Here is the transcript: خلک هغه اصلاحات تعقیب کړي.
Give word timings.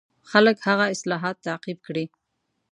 خلک 0.31 0.57
هغه 0.67 0.85
اصلاحات 0.95 1.35
تعقیب 1.47 1.77
کړي. 1.87 2.05